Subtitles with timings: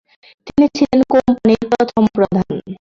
[0.47, 2.47] তিনি ছিলেন কোম্পানির প্রথম প্রধান।